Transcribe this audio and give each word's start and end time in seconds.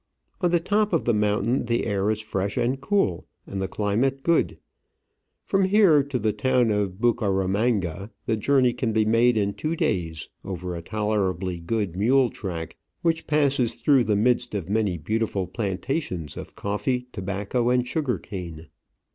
On 0.41 0.49
the 0.49 0.59
top 0.59 0.93
of 0.93 1.05
the 1.05 1.13
mountain 1.13 1.65
the 1.65 1.85
air 1.85 2.09
is 2.09 2.21
fresh 2.23 2.57
and 2.57 2.81
cool, 2.81 3.27
and 3.45 3.61
the 3.61 3.67
climate 3.67 4.23
good. 4.23 4.57
From 5.45 5.65
here 5.65 6.01
to 6.01 6.17
the 6.17 6.33
town 6.33 6.71
of 6.71 6.99
Bucara 6.99 7.47
manga 7.47 8.09
the 8.25 8.35
journey 8.35 8.73
can 8.73 8.93
be 8.93 9.05
made 9.05 9.37
in 9.37 9.53
two 9.53 9.75
days, 9.75 10.27
over 10.43 10.73
a 10.75 10.81
tolerably 10.81 11.59
good 11.59 11.95
mule 11.95 12.31
track, 12.31 12.77
which 13.03 13.27
passes 13.27 13.75
through 13.75 14.05
the 14.05 14.15
midst 14.15 14.55
of 14.55 14.67
many 14.71 14.97
beautiful 14.97 15.45
plantations 15.45 16.35
of 16.35 16.55
coffee, 16.55 17.05
tobacco, 17.11 17.69
and 17.69 17.87
sugar 17.87 18.17
cane. 18.17 18.69